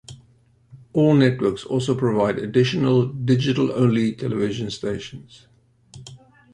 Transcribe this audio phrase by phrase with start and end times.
[0.93, 5.45] All networks also provide additional digital only television stations.